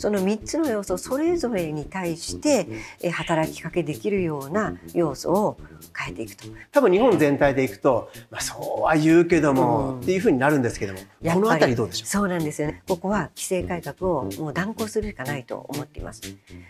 [0.00, 2.66] その3つの要素それぞれに対して
[3.02, 5.58] え働きかけできるような要素を
[5.94, 6.46] 変えていくと。
[6.72, 11.06] 多分日本全体でいくと、まあ、そうは言うけども、うん、っていうふうになるんですけどもこ
[11.40, 12.06] の辺りどうでしょう？
[12.06, 12.82] そうなんですよね。
[12.88, 16.22] ここは規制改革をもう断行するしかないと思っています。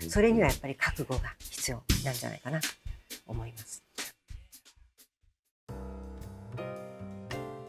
[0.08, 2.66] それにはやっぱり覚悟が必要なんじゃないかなと
[3.28, 3.84] 思います。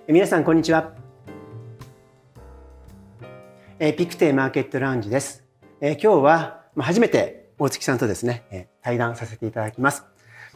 [0.07, 0.95] 皆さんこんにちは。
[3.77, 5.50] えピクテマーケットラウンジです。
[5.83, 10.05] え今日は初めて大月さんとですね、え対談させていただきます。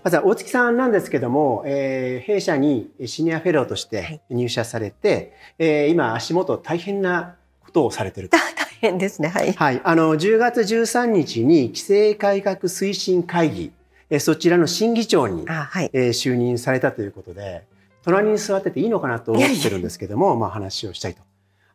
[0.04, 8.38] まずは大月さんなんですけども、えー、弊社にシニアフェローとして入社されて、はい、えー、今足元大変なことをされてると。
[8.38, 9.30] 大変ですね。
[9.30, 9.52] はい。
[9.54, 9.82] はい。
[9.84, 13.72] あの、10月13日に規制改革推進会議、
[14.12, 17.64] えそちらの審議長に、はい、えー、就任されたということで、
[18.04, 21.24] 隣に座ってていいのかなと思ってるんですけども、まあ話をしたいと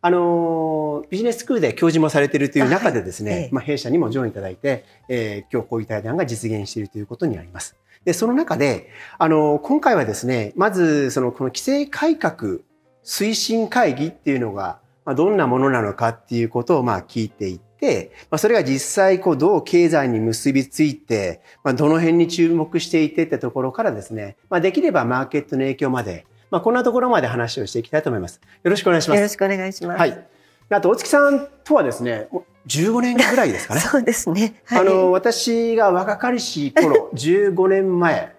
[0.03, 7.77] あのビジネススクールで教授もされているという中でですね、はい、まあ、弊社にもジョインいただいて、えー、今日こういう対談が実現しているということになります。
[8.05, 12.61] で、その中で、あの、今回はですね、まず、その、この規制改革
[13.05, 28.41] 推進会議っていうのが、まあ、どんなものなのかっていうことを、まあ、聞いていって、まあ、それが実際、こう、どう経済に結びついて、まあ、どの辺に注目していてってところからですね、まあ、できればマーケットの影響まで、まあ、こんなところまで話をしていきたいと思います。
[28.63, 29.19] よろしくお願いします。
[29.19, 29.99] よろしくお願いします。
[29.99, 30.27] はい。
[30.69, 32.29] あと大月さんとはですね、
[32.67, 33.81] 15年ぐらいですかね。
[33.83, 34.61] そうですね。
[34.65, 38.35] はい、あの私が若かりし頃、 15年前、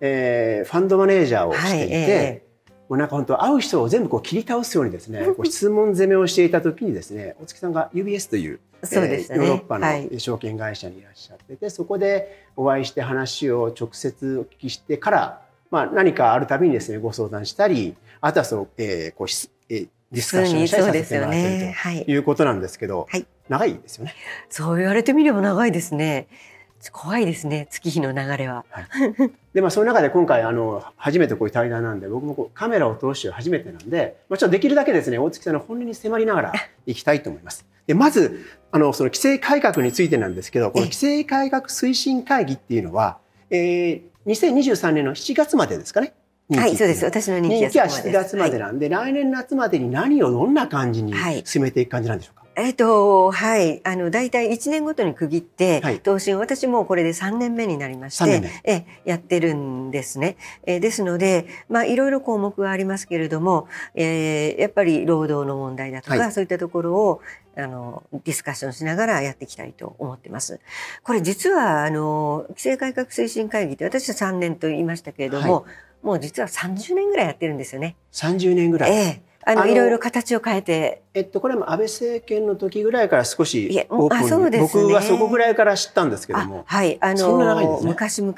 [0.00, 15.43] えー、ファンドマネージャーをしていて、はいえー、もうなんか本当会う人を全部こう切り倒すようにですね、こう質問攻めをしていた時にですね、大月さんが UBS というそうですね、ヨーロッパの証券会社にいらっしゃってて、はい、そこでお会いして話を直接お聞きしてから、
[15.74, 19.26] まあ、何かあるたびにですねご相談したりあとはその、えー、こう、
[19.68, 24.14] えー、ディスカッションしたりさせてもらってるということなんですけど、はい、長いですよね。
[24.48, 26.28] そう言われてみれば長いですね。
[26.92, 28.64] 怖いですね月日の流れは。
[28.70, 28.86] はい、
[29.52, 36.52] でまあその中で今回あの初めてこういう対談なんで僕もこうカメラを通して初めてなんで、まあ、ちょっとできるだけですね大月さんの本音に迫りながら
[36.86, 37.66] いきたいと思います。
[37.88, 43.18] でまずあのその規制改革についてなんですけどこの規制改革推進会議っていうのは、
[43.50, 46.14] えー、2023年の7月までですかね。
[46.50, 47.04] はい、そうです。
[47.04, 51.14] 私の任期は7月までなんで、はい、来年夏までに何をどんな感じに
[51.44, 52.43] 進めていく感じなんでしょうか。
[52.56, 53.80] えっ、と、はい。
[53.84, 60.36] あの、大体1年ごとに区切って、はい、投資私もこれで3年目になりまして、えやってるんですね。
[60.64, 67.20] えですので、まあ、いろいろ項目がありますけれども、えー、やっぱり労働の問題だとか、はい、そういったところを、
[67.56, 70.60] あの、ディスカッションしながらやっていきたいと思ってます。
[71.02, 77.96] これ実は、あの、規制改革推進会議って私は3年と言いましたけれども、はい、もう実は30年ぐらいやってるんですよね。
[78.12, 78.92] 30年ぐらい。
[78.92, 81.02] ええあのいろいろ形を変えて。
[81.16, 86.64] えっと、これも安倍政権の時ぐらいから少しオープンそうです、ね、僕はそこぐらいから知ったんですけども。
[86.66, 86.98] はい。
[87.00, 88.34] あの、ね、昔々、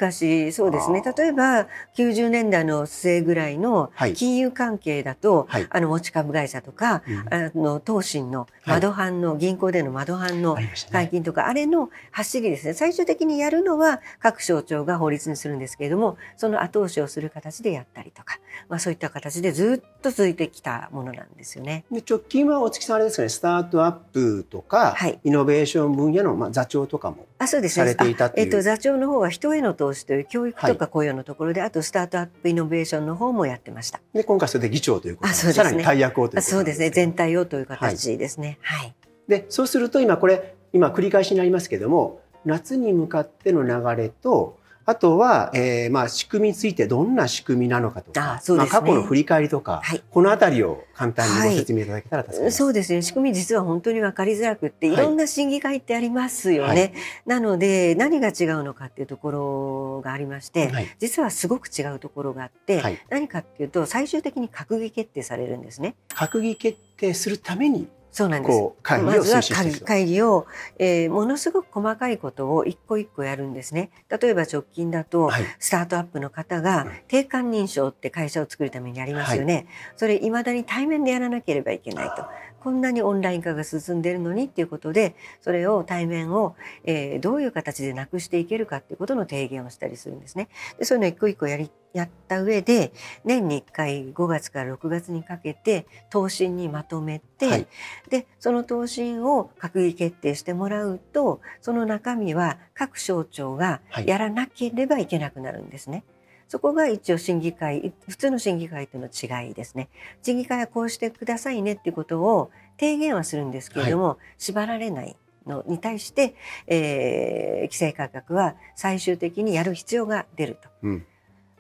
[0.53, 1.03] そうですね。
[1.17, 10.59] 例えば、90年代の末ぐらいの金融関係だと、はい、あの、持ち株会社とか、あの、東進の窓販の、はい、銀行での窓販の
[10.93, 12.75] 解禁とか、あ、ね,、れの走りですね。
[12.75, 18.39] 最終的にやるのは各省庁が法律にするんですけれども、その後押しをする形でやったりとか、
[18.69, 21.85] まあそういった形でずっと続いてきたものなんですよね。
[21.93, 23.29] で直近は大月さんあれですかね。
[23.29, 27.79] スタートアップとか、はい、イノベーション分野の、まあ、座長とかもあそうです。
[27.79, 34.01] ね、されていたえっと、座長の方は人への投資という教育とか雇用のところで、はい、あとスタートアップイノベーションの方もやってました。
[34.15, 36.91] で今回それで議長ということであそうですね、さらに大役をということそうですね。
[36.91, 38.59] 全体をという形ですね。
[38.63, 38.95] はい、
[39.29, 53.03] でそうすると今これ今繰り返しになりますけども夏に向かっての流れとあとは、えー、まあ仕組みについてどんな仕組みなのかとか、ね、まあ、過去の振り返りとか、はい、このあたりを簡単にご説明いただけたら助かります、はい、そうですね。
[53.03, 54.95] 仕組み実は本当に分かりづらくって、い。
[54.95, 56.81] ろんな審議会ってありますよね。
[56.81, 56.93] はい、
[57.27, 60.71] なので、何が違うのかっていうところがありまして、
[61.01, 65.97] 実はすごく違うところがあって、何かっていうと、最終的に閣議決定されるんですね。
[66.11, 68.73] 閣議決定するためにそうなんです。
[68.83, 69.43] 会議をまずは
[69.85, 70.47] 会議を、
[70.79, 73.91] えー、ものすごく細かいことを一個一個やるんですね。
[74.09, 79.55] 例えば直近だと、はい、スタートアップの方が定款認証って会社を作るためにやりますよね。
[79.55, 79.67] はい、
[79.97, 82.25] それ未だに対面でやらなければいけないと。
[82.67, 90.49] こんなにオンライン化が進んでいるのにっていうことでそれを対面を、えー、どういう形でなくしていけるかっていうことの提言をしたりするんですね。
[90.77, 92.91] でそういうのを一個一個やりやった上で
[93.25, 97.69] 年に1回5月から6月にかけて答申にまとめて、はい、
[98.11, 105.99] でその答申を閣議決定してもらうとその中身は各省庁がやらなければいけなくなるんですね。
[105.99, 106.16] はい
[106.49, 109.89] そこが一応審議会、普通の審議会との違いですね。
[110.23, 115.17] 審議会はこうしてくださいねっていうことを提言はするんですけれども、はい、縛られない
[115.47, 116.35] のに対して、
[116.67, 121.07] えー、規制改革は最終的にやる必要が出ると、うん、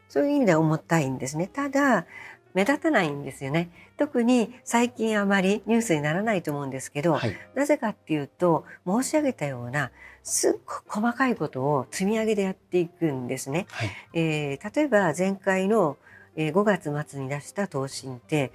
[0.08, 1.48] そういう意味では重たいんですね。
[1.52, 2.06] ただ
[2.54, 3.70] 目立たないんですよね。
[3.98, 9.90] 特に最近あまりニュースにならないと思うんですけど、はい、なぜかっていうと申し上げたような
[10.26, 13.66] すっごく細かいことを積み上げでやっていくんですね。
[13.70, 15.96] はい、えー、例えば前回の
[16.38, 18.52] えー、5月末に出した答申って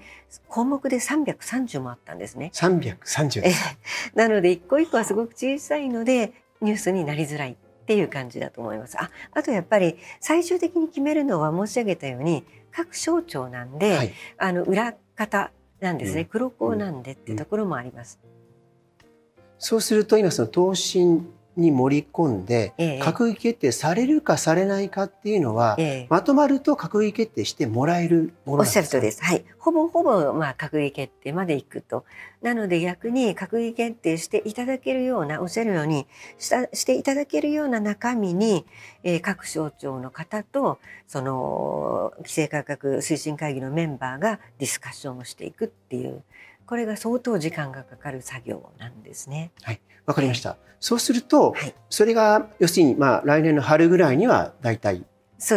[0.48, 2.52] 項目で330もあったんですね。
[2.54, 3.78] 330です
[4.14, 6.32] なので一個一個はすごく小さいので
[6.62, 7.56] ニュースになりづらいっ
[7.88, 9.02] ていう感じだと思います。
[9.02, 18.20] ああとやっぱり最終的に決めるのは申し上げたように各省庁なんで、はい、あの裏方なんですね、うん、黒子なんでってところもあります。
[18.24, 21.28] うん、そうすると今その答申
[21.58, 29.24] に盛り込んで、閣議決定されるかされないかっていうのは、ええ、まとまると閣議決定してもらえるものおっしゃるとです。
[29.24, 29.44] はい。
[29.60, 32.06] ほぼほぼ、まあ、閣議決定までいくと。
[32.42, 36.08] なので逆に閣議決定していただけるような、おっしゃるように
[36.40, 38.66] したしていただけるような中身に、
[39.04, 46.24] えー、各省庁の方と、その、規制改革推進会議のメンバーがディスカッションをしていくっていう、
[46.72, 49.52] これが相当時間がかかる作業なんですね。
[49.62, 49.82] はい。
[50.06, 50.56] わかりました。
[50.80, 55.06] そうすると、はい、それが要するにまあ来年の春ぐらいには大体イメ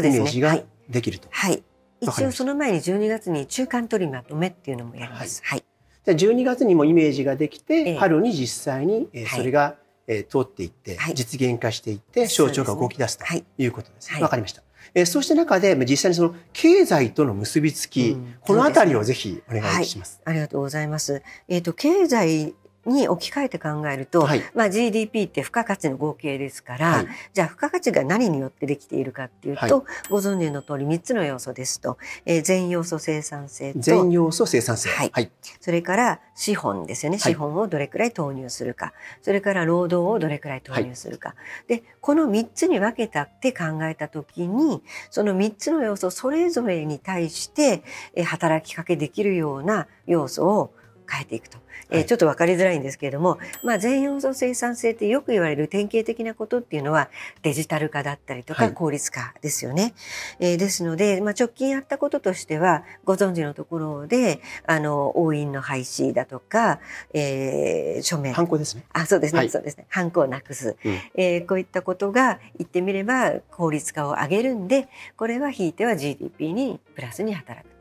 [0.00, 1.28] ージができると。
[1.30, 1.62] はい。
[2.00, 5.40] 一応その前に12月に中間取りまとめっていうのもやります。
[5.44, 5.64] はい。
[6.04, 9.76] じゃあ12月にもイメージができて、えー、春に実際に、えー、それが、
[10.08, 13.24] えー、通っていって、はい、実現化していって省庁が動き出すと
[13.56, 14.10] いうことです。
[14.10, 14.63] わ、ね、はい、かりました。
[14.94, 20.20] えー、そうした中で実際にその経済との結びつき、うん、このあたりをぜひお願いします。
[20.24, 21.22] はい、ありがとうございます。
[21.48, 22.54] えっ、ー、と経済
[22.86, 29.72] に置き換えて考えると、はい、まあ、GDP って付加価値の合計ですから、はい、じゃあ付加価値が何によってできているかっていうと、はい、
[30.10, 35.30] ご存知の通り3つの要素ですと、えー、全要素生産性と全要素生産性、はい。
[35.60, 38.92] それから資本ですよね、資本をどれくらい投入するか。
[39.22, 41.34] それから労働をどれくらい投入するか、
[41.68, 47.82] でこの3つに分けたって考えた時にその3つの要素それぞれに対して、
[48.14, 50.74] えー、働きかけできるような要素を
[51.08, 51.58] 変えていくと。
[51.90, 57.08] えー、ちょっと分かりづらいんですけれども、まあ、全要素生産性ってよく言われる典型的なことっていうのは
[57.42, 59.82] デジタル化だったりとか効率化ですよね。
[59.82, 59.92] はい、
[60.40, 66.80] えー、ですので、まあ、直近やったこととしてはご存知のところであの押印の廃止だとか、
[67.12, 68.32] えー、書面。
[68.34, 68.84] ハンコですね。
[68.92, 69.86] あそうですね、はい、そうですね。
[69.88, 77.73] ハンコをなくす、うん、えー、こういったことが言ってみれば効率化を上げるんでこれはひいては GDP にプラスに働く。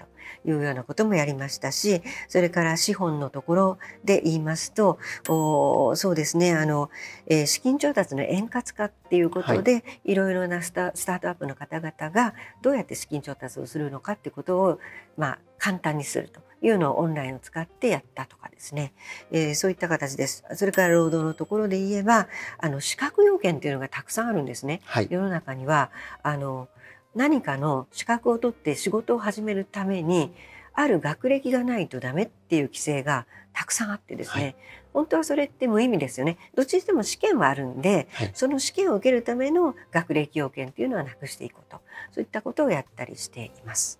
[0.45, 4.99] いうようなこともやりましたしそれから資本のところで言いますと
[5.29, 6.89] おそうですねあの、
[7.27, 14.79] えー、資金調達の円滑化っていうことで、はい、いろいろなスタスタートアップの方々がどうやって資金調達をするのかっていうことを、
[15.17, 18.93] まあ、簡単にするというのをオンラインを使ってやったとかですね、
[19.31, 20.45] えー、そういった形です。
[20.55, 24.81] それから労働のところで言えばあの資格要件っていうのがたくさんあるんですね。
[24.85, 25.91] はい、世の中には
[26.23, 26.69] あの
[27.15, 30.33] 何かの資格を取って仕事を始めるために
[30.74, 34.56] ある学歴がないとダメっていう規制がたくさんあってですね、はい、
[34.94, 36.38] 本当はそれって無意味ですよね。
[36.56, 41.80] どっちにしても試験はあるんで、はい、その試験を受けるための学歴要件っていうのはなくしていこうと。
[42.12, 44.00] そういったことをやったりしています。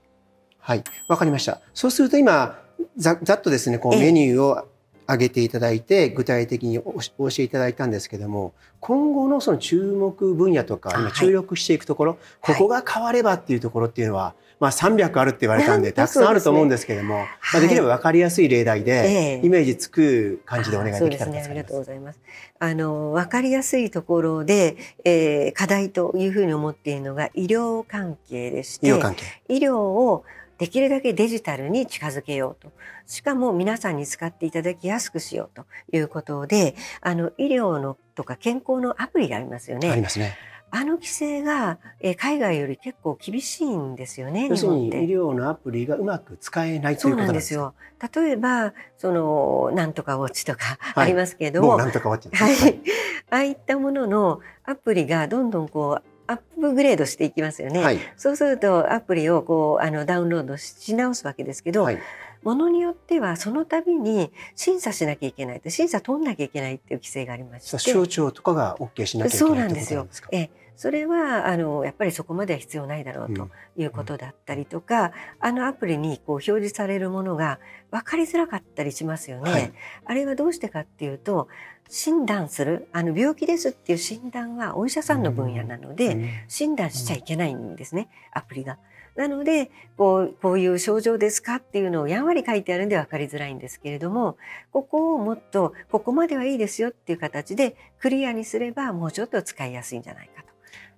[0.58, 0.84] はい。
[1.08, 1.62] わかりました。
[1.74, 2.60] そうすると今
[2.98, 4.68] ざざっとですねこうメニューを
[5.06, 21.38] 挙げていただいて具体的にお教えいただいたんですけども今後のその注目分野とか今注力していくところ、はい、ここが変わればっていうところっていうのは、まあ、300あるって言われたんでたくさんあると思うんですけども、ね、まあ、できれば分かりやすい例題で、イメージつく感じでお願いできたらと。
[21.38, 22.20] ありがとうございます。
[22.60, 29.24] あの分かりやすいところで、えー、課題というふうに思っているのが医療関係でして医療関係。
[29.50, 30.26] 医療を
[30.58, 32.72] できるだけデジタルに近づけようと。
[33.06, 39.90] しかも皆さんに使っていただきやすくしようということで、あの医療のとか健康のアプリがありますよね。
[39.90, 40.38] ありますね。
[40.76, 44.48] あの規制が、えー、海外より結構厳しいんですよね。
[44.48, 47.76] 要するに医療のアプリがうまく使えないということなんですよ。
[48.16, 52.82] 例えばそのなんとかウォッチとかありますけれども、はい、なんとかウォッチ、はい、
[53.30, 57.84] ああいったもののアプリがどんどんこうアップグレードしていきますよね。
[57.84, 62.00] はい、そうするとアプリをこうあのダウンロードし直すわけですけど、はい、
[62.44, 67.78] ものによってはその度に審査しなきゃいけない審査取んなきゃいけないっていう規制がありまして。
[67.78, 70.08] 省庁とかが OK しなきゃいけないそうなんですよ。
[70.32, 77.60] えそれはあのやっぱりそこまでは必要ないだろうということだったりとか、うんうん、あのアプリにこう表示されるものが
[77.92, 79.52] 分かりづらかったりしますよね。
[79.52, 79.74] はい、
[80.06, 81.48] あれはどうしてかっていうと
[81.90, 88.80] 診断するあの病気ですっていう診断はお医者さんの分野なので、診断しちゃいけないんですね、アプリが。
[89.16, 94.38] なのでこうこういう症状ですかっていうのをやんわり書いてあるんで分かりづらいんですけれども
[94.72, 100.43] ここをもっとここまではいいですよっていう形でクリアにすればもうちょっと使いやすいんじゃないかと。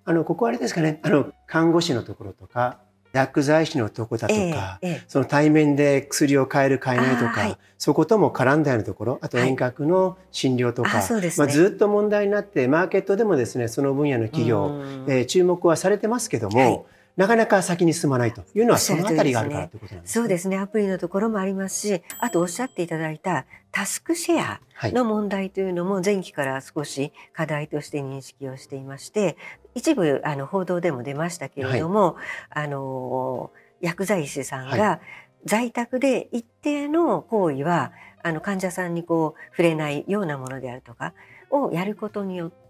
[0.06, 1.00] あのここあれですかね。
[1.04, 2.80] あの看護師のところとか
[3.12, 16.86] 薬剤師のとこだとか、ええ、その対面で薬を買える買えないとか、はい、そことも絡んだようなところあと遠隔の診療とか、はいね、まあ、ずっと問題になってマーケットでもですねその分野の企業、えー、注目はされてますけども、はい
[17.18, 20.22] なかなか先に進まないというのはそのあたりがあるからということなんですね。
[20.22, 20.58] そうですね。
[20.58, 29.38] アプリのところもありますし、あとおっしゃっていただいたタスクシェアの問題というのも前期から少し課題として認識をしていまして、
[29.76, 32.14] 一部あの報道でも出ましたけれども、
[32.50, 35.00] はい、あの薬剤師さんが
[35.46, 37.92] 在宅で一定の行為は
[38.24, 41.14] あの患者さんにこう触れないようなものであるとか
[41.52, 42.65] をやることによって、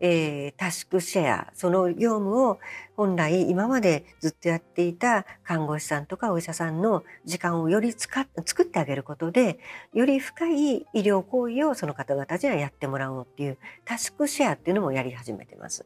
[0.00, 2.58] えー、タスクシェアその業務を
[2.96, 8.22] 本来今までずっとやっていた看護師さんとかお医者さんの時間をより作
[8.62, 9.58] ってあげることで
[9.94, 15.84] より深い医療行為をその方々にはやってもらおうっていうタスクシェアっていうのもやり始めてます。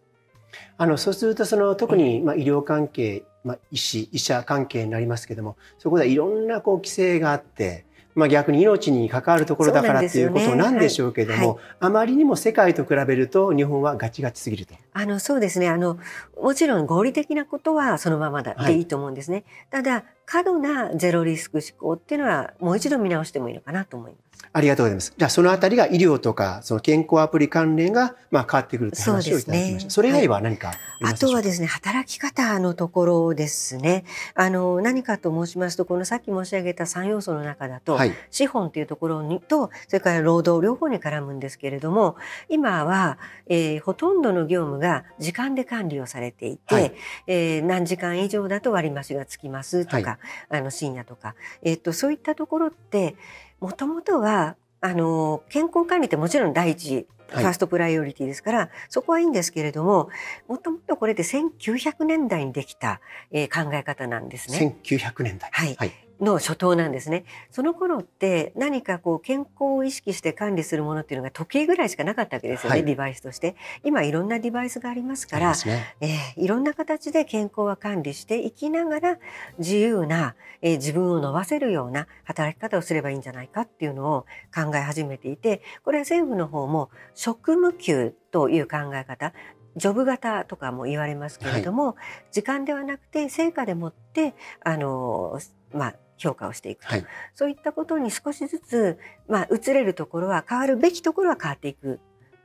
[0.77, 14.75] あのそうするとその特に、まあ、医療関係、まあ、医師医者関係になりますけどもそこではいろんなこう規制があってまあ、逆に命に関わるところだからっていうことなんでしょうけども、ねはいはい、あまりにも世界と比べると日本はガチガチすぎると。
[14.93, 15.99] あのそうですねあの
[16.41, 19.45] もちろん合理的なことはそのままだでいいと思うんですね。
[19.71, 24.24] はい、ただ過度なゼロリスク思考っていうのはもう一度見直してもいいのかなと思います。
[24.53, 25.15] ありがとうございます。
[25.17, 29.91] じゃあそのあたりが医療とかその健康アプリ関連がまあ変わってくるという話をいただきました。
[29.91, 34.05] そ、ね,、れ以外は何かあとはですね働き方のところですね。
[34.35, 42.17] あの何かと申しますとこのさっき申し上げた3要素の中だと、はい、資本というところにとそれから労働両方に絡むんですけれども
[42.49, 46.93] 今は、えー、ほとんどの業務が時間で管理をされていて、はい、
[47.27, 53.17] えー、何時間以上だと割増がつきますとか、はい、あの深夜とか、えー、っとそういったところって
[53.61, 60.09] もともとはあの健康管理ってもちろん第一ファーストプライオリティですから、はい、そこはいいんですけれども
[60.47, 63.01] もともとこれで1900年代にできた、
[63.33, 64.79] えー、考え方なんですね。
[64.85, 65.93] 1900年代、はい、はい、
[66.25, 67.25] の初頭なんですね。
[67.51, 73.57] その頃って何かこう健康を意識して管理するものっていうのが時計ぐらいしかなかったわけですよね、はい、デバイスとして。
[73.85, 79.19] 今いろんなデバイスがありますから、ねえー、いろんな形で健康は管理していきながら
[79.59, 89.33] 自由な、えー、自分を伸ばせるような働き方をすればいいんじゃないかっていうのを考え始めていてこれは政府の方も職務給という考え方
[89.77, 91.95] ジョブ型とかも言われますけれども、はい、
[92.33, 95.41] 時間ではなくて成果でもってあの
[95.73, 102.01] まあ評価をしていくと、はい、そういったことに少しずつ、まあ、移れるところは変わるべきところは変わっていく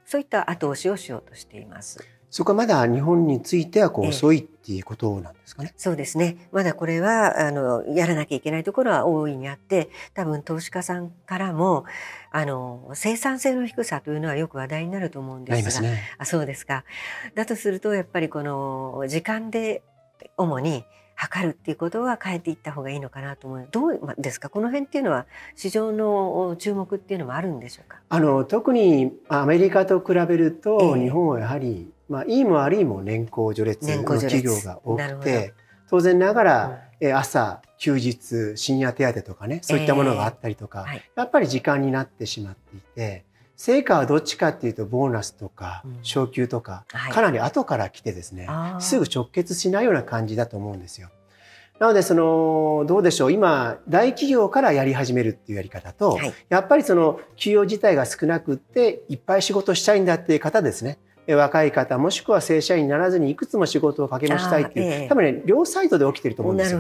[0.05, 1.99] そういった後押しをしようとしています。
[2.31, 5.73] そこはまだ日本についてはこう遅いっていうことなんですかね。
[5.77, 6.47] そうですね。
[6.51, 11.85] まだこれはあのやらなきゃいけないところは大いにあって、多分投資家さんからも
[12.31, 16.85] あの生産性の低さというのはよく話題になると思うんですが、ね、あそうですか。
[17.33, 19.81] だとするとやっぱりこの時間で
[20.37, 20.85] 主に
[21.21, 23.67] 測るっていうことは変えていった方がいいのかなと思う。
[23.71, 24.47] どうですか？
[24.47, 27.97] この辺っていうのは市場の注目っていうのもあるんでしょうか？
[28.07, 35.53] あの特にアメリカと比べると、日本はやはり、まあ、いいも悪いも年功序列の企業が多くて
[35.89, 43.25] 当然ながら、うん、朝休日深夜手当とかねそういったものがあったりとか、えーはい、やっぱり時間になってしまっていて。
[43.59, 48.47] 成果はどっちかっていうとボーナスとか昇給とか、かなり後から来てですね、
[48.79, 51.09] すぐ直結しないような感じだと思うんですよ。
[51.77, 53.33] なのでそのどうでしょう。
[53.33, 60.97] 今大企業からやり始めるっていうやり方と、はい、やっぱりその給与自体が少なくっていっぱい仕事したいんだっていう方ですね。
[61.27, 66.79] 若い方もしくは正社員にならずにいくつも仕事を掛け持ちしたいっていう、え多分ね両サイドで起きてると思うんですよ。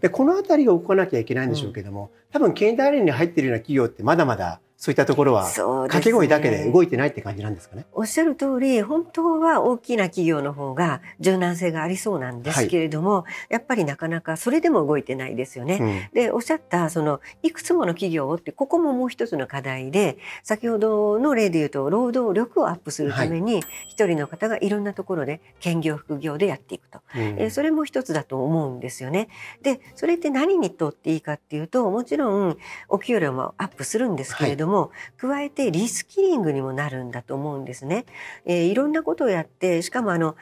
[0.00, 7.84] でこの辺りが動かなきゃいけないんでしょうけども、うん、多分経済連に入ってるような企業ってまだまだそういったところは掛け声だけで動いてないって感じなんですかね？
[7.92, 15.78] おっしゃる通り、本当は大きな企業の方が柔軟性がありそうなんですけれども、はい、やっぱりなかなかそれでも動いてないですよね。
[15.80, 29.28] うん、で、おっしゃったそのいくつもの企業ってここももう一つの課題で、先ほどの例で言うと労働力をアップするために一、人の方がいろんなところで兼業副業でやっていくと、うん、えそれも一つだと思うんですよね。
[29.60, 32.56] で、それって何にとっていいかっていうと、もちろん
[32.88, 38.06] お給料もアップするんですけれども、も加えてリスキリングにもなるんだと思うんですね。
[38.46, 40.36] えー、いろんなことをやってしかもあの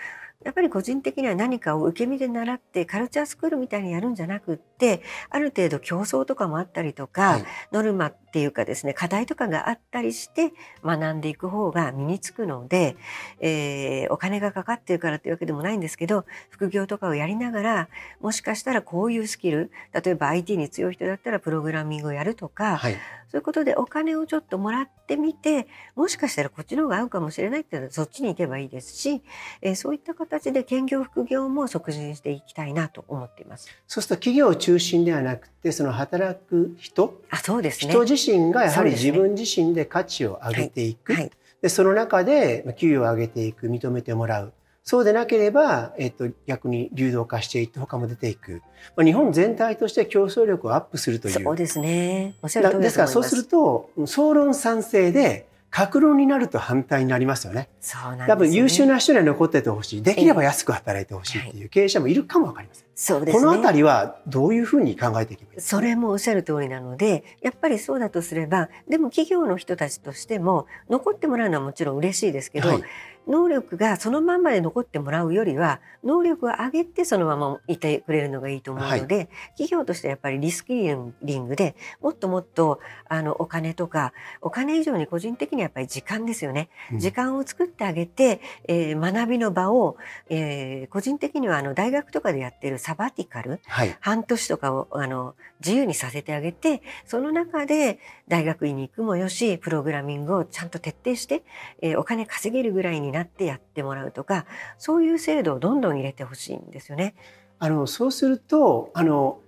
[0.44, 10.52] やっぱり個人的には何かを受け身で習ってカルチャースクールみたいにやるんじゃなくってある程度競争とかもあったりとか、はい、ノルマっていうかですね課題とかがあったりして
[10.84, 12.96] 学んでいく方が身につくので、
[13.40, 17.88] えー、お金がかかってるからっていうわけでもないんですけど副業とかをやりながら
[18.20, 22.96] もしかしたらこういうスキル例えば IT に強い人だったらプログラミングをやるとか、はい、
[23.28, 29.22] そういうことでお金をちょっともらってみてもしかしたらこっちの方が合うかもしれないっていうのはそっちに行けばいいですし、
[29.60, 33.68] えー、そういった形で兼業副業も促進していきたいなと思っています。
[33.86, 41.14] そうすると企業中心ではなくてその働く人あそうです、ね、人自身がやはり自分自身で価値を上げていく。
[41.14, 41.22] はい。
[41.22, 41.32] はい、
[41.62, 44.52] でその中で給与を上げていく認めてもらう。
[44.84, 48.62] そうでなければ、えっと、逆に流動化していって他も出ていく、
[48.96, 51.34] まあ、日本全体として競争力をアップするという。
[51.34, 57.68] そうですねおっしゃる通りですからそうすると総論賛成で格論になると反対になりますよね。
[57.80, 60.02] そうなんです、ね、多分優秀な人には残っててほしい。
[60.02, 62.88] できれば安く働いてほしいっていう経営者もいるかもわかりません。
[62.94, 63.44] そうですね。
[63.44, 72.82] このあたりはどういうふうに考えていけばいいそれもおっしゃる通りなので、やっぱりそうだとすれば、でも企業の人たちとしても残ってもらうのはもちろん嬉しいですけど、はい、
[73.28, 80.74] 能力がそのまんまで残ってもらうよりは能力を上げてそのままいてくれるのがいいと思うので、はい、企業としてやっぱりリスキ
[81.22, 89.96] リングでもっともっとあのお金とかお金以上に個人的にはやっぱり時間ですよね、うん、時間を作ってあげて、えー、学びの場を、
[90.30, 101.42] えー、個人的にはあの大学とかでやってるサバティカル、はい、半年とかをあの自由にさせてあげてその中で大学院に行くもよしプログラミングをちゃんと徹底して、
[101.82, 104.46] えー、お金稼げるぐらいになってやってもらうとか
[104.78, 107.14] そういう制度をどんどん入れてほしいんですよね。
[107.58, 109.40] あのそうするとあの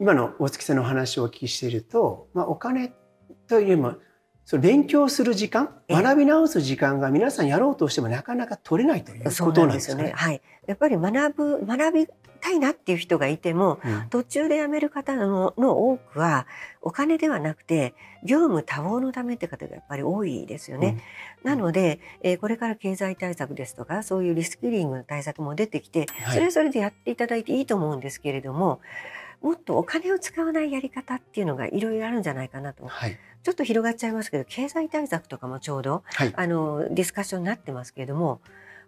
[0.00, 2.92] 今の大月さんのお話をお聞きしていると、まあ、お金
[3.48, 3.94] というよりも
[4.44, 10.12] それ勉強する時間学び直す時間が皆さんやろうとしてもなかなか取れないということなんですよね。
[10.16, 12.06] はい、やっぱり学ぶ学び
[12.40, 16.46] たいなっていう人がいても、うん、途中で辞める方のの多くは
[16.80, 20.98] お金ではなくて業務多忙のためって方がやっぱり多いですよね。
[21.44, 28.80] うん、なので、えー、これから経済対策ですとかそういうリスキリングの対策も出てきて、それはそれでやっていただいていいと思うんですけれども
[29.40, 32.86] もっとお金を使わないやり方っていうのがいろいろあるんじゃないかなと。
[32.86, 33.18] はい。
[33.44, 38.40] ちょっと広がっちゃいますけど経済対策とかもちょうど、はい、あのディスカッションになってますけれども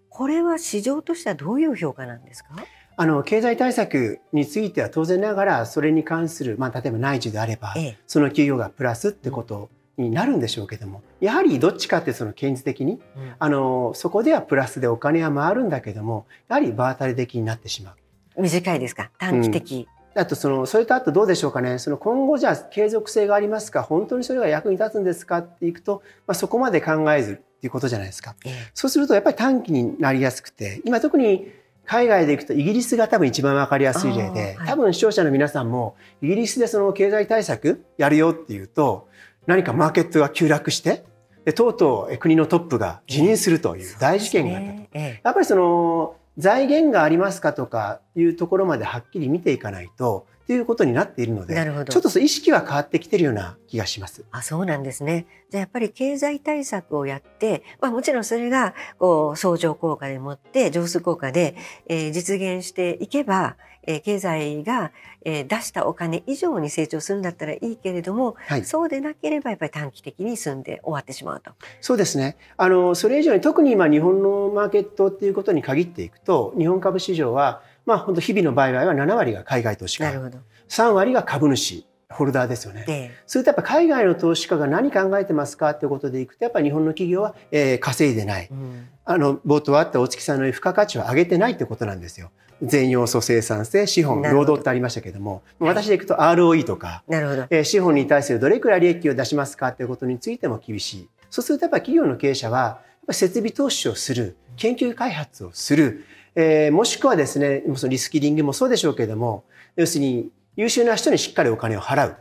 [0.09, 2.51] これは市場としてはどういう評価なんですか？
[3.00, 13.00] あの経済対策については当然ながらそれに関する、まあ、例えば内需であれば、ええ、その企業がプラスってことになるんでしょうけどもやはりどっちかってその現実的に、うん、
[13.38, 17.92] あのそこではプラスでお金は回るんだけどもやはり場当たり的になってしま
[18.36, 18.42] う。
[18.42, 19.10] 短いですか？
[19.16, 20.20] 短期的、うん。
[20.20, 21.78] あとそのそれとあとどうでしょうかね？
[21.78, 23.82] その今後じゃあ継続性がありますか？
[23.82, 31.50] 本当にそれが役に立つんですかっていくと、まあ、そこまで考えずっていうことじゃないですか、ええ、そうするとやっぱり短期になりやすくて今特に
[31.90, 39.09] 海外で行くとイギリスが多分一番わかりやすい例で、はい、多分視聴者の皆さんもイギリスでその経済対策やるよっていうと
[39.48, 41.03] 何かマーケットが急落して
[41.44, 44.88] でとうとう国のトップが辞任するという大事件があったと。
[44.92, 54.24] えね、やっぱりその財源がありますかとかいうところまではっきり見ていかないとっていうことになっているのでなるほどちょっと意識は変わってきてるような気がします。
[54.32, 55.26] あそうなんですね。
[55.48, 61.54] じゃあやっぱり経済対策をやって、まあ、もちろんそれがこう相乗効果でもって上数効果で、
[61.86, 64.92] えー、実現していけばえー、経済が、
[65.24, 71.52] えー、出したお金以上に成長するんだったらいいけれども、はい、そうでなければやっぱり短期的に済んで終わってしまうと。
[71.80, 72.36] そうですね。
[72.56, 80.38] あのそれ以上に特に今日本のマーケットっていうことに限っていくと日本株市場はまあ本当日々の売買は7割が海外投資家、なるほど。
[80.69, 81.87] 3割が株主。
[82.12, 82.85] ホルダーですよね。
[82.88, 92.31] ええ、それとやっぱ海外の投資家が何考えてますかっていうことでいくとやっぱり日本の企業は、えー、稼いでない、うん、あの冒頭あった大月さんの付加価値を上げてないってことなんですよ。
[92.62, 95.43] 全要素生産性資本労働ってありましたけども。
[95.61, 97.47] 私でいくと ROE とか、なるほど。
[97.49, 101.09] えー、資本に対するどれくらい利益を出しますかっていうことについても厳しい。
[101.31, 102.81] そうするとやっぱり企業の経営者は
[103.12, 109.44] 設備投資をする研究開発をする、えー、もしくはですねそのリスキリングもそうでしょうけれども
[109.77, 112.16] 要するに優秀な人にしっかりお金を払う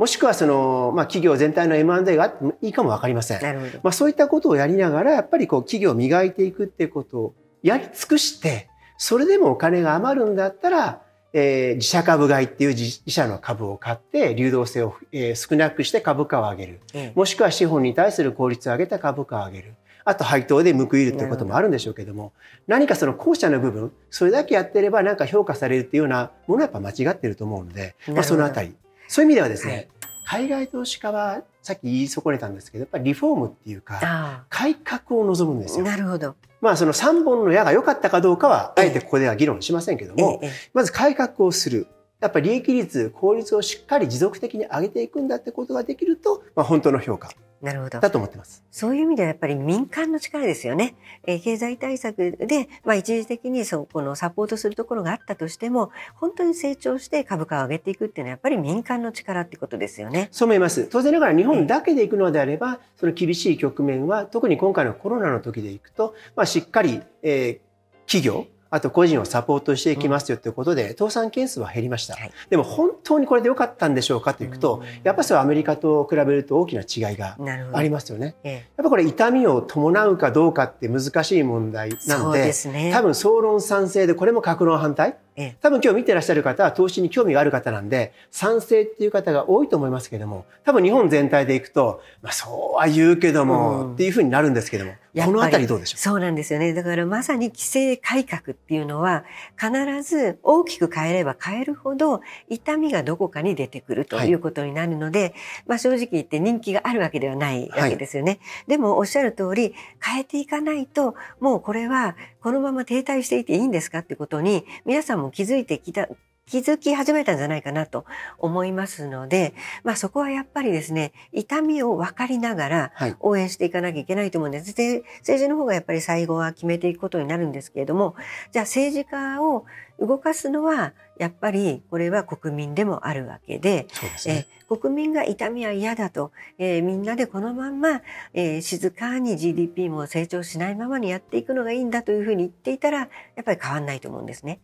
[0.00, 3.42] もしくはその、まあ、企業全体の M&A があってもいいかもわかりません。
[3.42, 3.80] なるほど。
[3.82, 19.74] まあ、そういったことをやりながら、やっぱりこう、企業を磨いていくっていうことをやり尽くして、それでもお金が余るんだったら、えー、自社株買いっていう自社の株を買って流動性を、えー、少なくして株価を上げる、うん、もしくは資本に対する効率を上げた株価を上げる
[20.10, 22.32] あと配当で報いるということもあるんでしょうけども
[22.66, 28.74] 何かその後者の部分それだけやってればなんか評価されるっていうようなものはやっぱ間違ってると思うので、まあ、そのあたり。
[29.06, 29.88] そういう意味ではですね、
[30.26, 35.84] はい、海外投資家はさっき言い損ねたんですけどやっぱりリフォームっていうか改革を望むんですよ。
[35.84, 36.34] なるほど。
[36.60, 40.40] まあその3本の矢が良かったかどうかはあえてここでは議論しませんけども、
[40.74, 41.86] まず改革をする。
[42.20, 48.00] やっぱり利益率、効率をしっかり持続的に上げていくんだってことができると、まあ、本当の評価なるほど。
[48.00, 48.64] だと思ってます。
[48.70, 50.94] そういう意味ではやっぱり民間の力ですよね。
[51.26, 60.28] えー、経済対策で、まあ一時的にそこのサポートするところがあったとしても、本当に成長して株価を上げていくっていうのはやっぱり民間の力ってことですよね。
[60.30, 60.84] そう思います。
[60.84, 72.14] 当然ながら日本だけでいくのであれば、その厳しい局面は、特に今回のコロナの時でいくと、まあしっかり、えー、企業、あと個人をサポートしていきますよということで、倒産件数は減りました。
[72.14, 77.36] はい、でも本当にこれで良かったんでしょうかというと、やっぱりそれはアメリカと比べると大きな違いが
[77.72, 78.36] ありますよね。
[78.44, 85.16] やっぱこれ痛みを伴うかどうかって難しい問題なので、ね、多分総論賛成でこれも格論反対。
[85.60, 94.92] 多分今日見てらっしゃる方は投資に興味がある方なんで、賛成っていう方が多いと思いますけども、多分日本全体でいくと、まあそうは言うけども、っていうふうになるんですけども、
[95.24, 95.98] このあたりどうでしょう？
[95.98, 96.72] そうなんですよね。
[96.72, 99.24] だからまさに規制改革っていうのは、
[99.58, 105.34] 必ず大きく変えれば変えるほど、痛みがどこかに出てくるということになるので、はい、
[105.66, 108.32] まあ正直言って人気があるわけではないわけですよね。
[108.32, 116.08] はい、でもおっしゃる通り、変えていかないと、もうこれはこのまま停滞していていいんですかってことに、皆さんも気づいてきた、
[116.46, 118.04] 気づき始めたんじゃないかなと
[118.38, 119.54] 思いますので、
[119.84, 124.74] まあそこはやっぱりですね、痛みを分かりながら応援していかなきゃいけないと思うんです。
[124.74, 128.16] で、政治の方がやっぱり最後は決めていくことになるんですけれども、
[128.50, 129.64] じゃあ政治家を
[130.00, 133.86] 動かすのは、やっぱりこれは国民でもあるわけで、
[134.26, 138.02] でね、え国民が痛みは嫌だと、えー、みんなでこのまんま、
[138.34, 143.06] えー、静かに GDP も成長しないままにやっていくのがいいんだというふうに言っていたら、や
[143.40, 144.60] っぱり変わんないと思うんですね。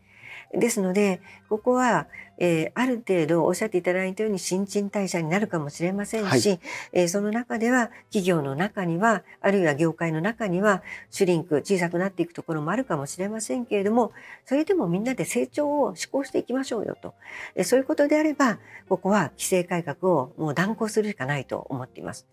[0.55, 2.07] ですので、ここは、
[2.39, 6.61] えー、ある程度おっしゃっていただいたように新陳代謝になるかもしれませんし、はい、
[6.93, 14.13] えー、その中では企業の中には、あるいは業界の中には、シュリンク、小さくなっていくところもあるかもしれませんけれども、
[14.45, 17.15] それでもみんなで成長を志向していきましょうよと。
[17.55, 22.27] えー、そういうことであれば、ここは規制改革をもう断行するしかないと思っています。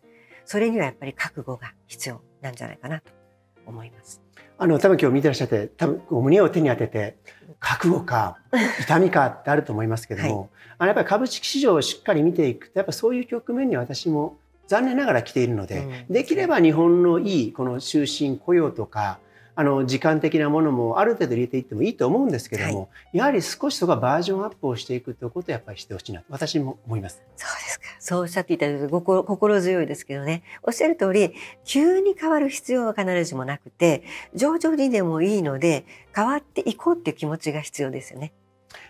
[0.46, 3.23] それにはやっぱり覚悟が必要なんじゃないかなと
[3.66, 4.22] 思います。
[4.58, 7.18] あの多分今日見てらっしゃって多分胸を手に当てて
[7.60, 8.38] 覚悟か
[8.82, 10.50] 痛みかってあると思いますけども、はい、
[10.80, 19.20] あのやっぱり株式市場をしっかり見ていくとやっぱそういう局面に私も残念ながら来ているので、うん、できれば日本のいいこの終身雇用とか
[19.56, 27.22] あの時間的なものもある程度入れていってもいいと思うんですけども、はい、やはり少しそこはバージョンアップをしていくということをやっぱりしてほしいなと私も思います。
[27.36, 27.86] そうですか。
[28.00, 30.44] そうおっしゃっていただいて心心強いですけどね。
[30.64, 31.34] おっしゃる通り、
[31.66, 35.86] 急に変わる必要は必ずしもなくて、徐々にでもいいので、
[36.16, 38.34] 変わっていこうっていう気持ちが必要ですよね。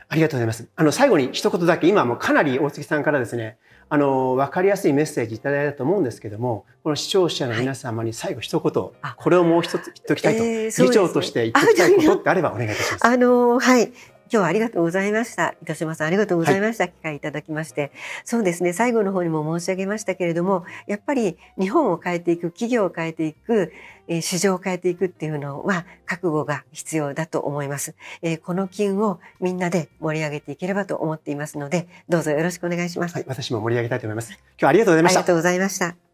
[0.07, 0.67] ありがとうございます。
[0.75, 3.57] あの、最後に一言だけ、今もかなり大月さんからですね、
[3.93, 13.05] あの、わかりやすいメッセージいただいたと思うんですけども、この視聴者の皆様に最後一言、はい、これをもう一つ言っておきたいと、えーね、議長として言っておきたいことってあればお願いいたします。
[13.05, 13.93] あの、はい。
[14.23, 15.55] 今日はありがとうございました。
[15.61, 16.85] 糸島さんありがとうございました。
[16.85, 17.91] はい、機会いただきまして。
[18.25, 23.71] そうですね、最後の方にも申し上げましたけれども、やっぱり日本を変えていく、企業を変えていく、
[24.07, 27.95] えー、市場を変えていくっていうのは覚悟が必要だと思います。
[28.21, 33.15] えー、この機運をみんなで盛り上げていければと思っていますので、どうぞよろしくお願いします。
[33.15, 34.31] はい、私も盛り上げたいと思います。
[34.31, 35.19] 今日はありがとうございました。
[35.19, 36.12] ありがとうございました。